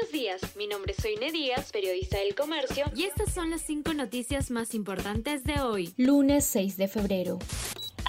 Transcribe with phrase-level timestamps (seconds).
[0.00, 3.92] Buenos días, mi nombre es Soine Díaz, periodista del comercio, y estas son las cinco
[3.92, 7.38] noticias más importantes de hoy, lunes 6 de febrero.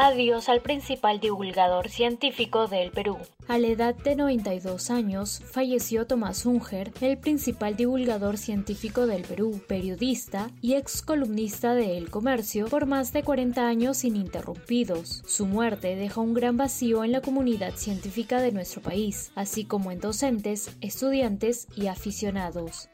[0.04, 3.20] Adiós al principal divulgador científico del Perú.
[3.48, 9.62] A la edad de 92 años, falleció Tomás Unger, el principal divulgador científico del Perú,
[9.68, 15.22] periodista y ex columnista de El Comercio por más de 40 años ininterrumpidos.
[15.28, 19.92] Su muerte deja un gran vacío en la comunidad científica de nuestro país, así como
[19.92, 22.90] en docentes, estudiantes y aficionados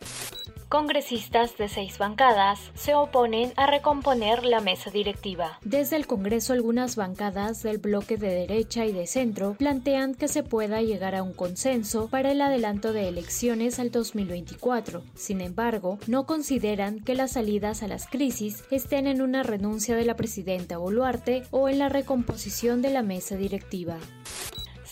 [0.69, 5.59] congresistas de seis bancadas se oponen a recomponer la mesa directiva.
[5.63, 10.43] Desde el Congreso algunas bancadas del bloque de derecha y de centro plantean que se
[10.43, 15.03] pueda llegar a un consenso para el adelanto de elecciones al 2024.
[15.15, 20.05] Sin embargo, no consideran que las salidas a las crisis estén en una renuncia de
[20.05, 23.97] la presidenta Boluarte o en la recomposición de la mesa directiva.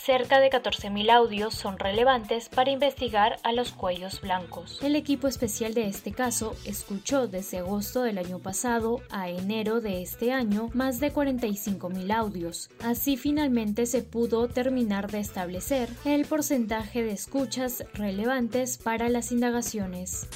[0.05, 4.77] Cerca de 14.000 audios son relevantes para investigar a los cuellos blancos.
[4.83, 10.03] El equipo especial de este caso escuchó desde agosto del año pasado a enero de
[10.03, 12.69] este año más de 45.000 audios.
[12.83, 20.27] Así finalmente se pudo terminar de establecer el porcentaje de escuchas relevantes para las indagaciones.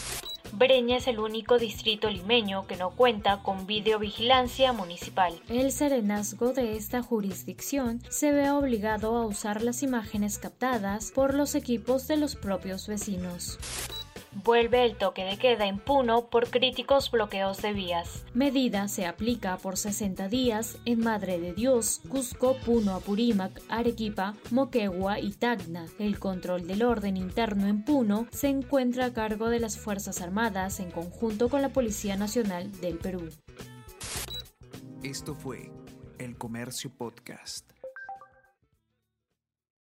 [0.54, 5.34] Breña es el único distrito limeño que no cuenta con videovigilancia municipal.
[5.50, 11.56] El serenazgo de esta jurisdicción se ve obligado a usar las imágenes captadas por los
[11.56, 13.60] equipos de los propios vecinos.
[14.32, 18.26] Vuelve el toque de queda en Puno por críticos bloqueos de vías.
[18.34, 25.20] Medida se aplica por 60 días en Madre de Dios, Cusco, Puno, Apurímac, Arequipa, Moquegua
[25.20, 25.88] y Tacna.
[25.98, 30.80] El control del orden interno en Puno se encuentra a cargo de las Fuerzas Armadas
[30.80, 33.30] en conjunto con la Policía Nacional del Perú.
[35.02, 35.72] Esto fue
[36.18, 37.79] El Comercio Podcast.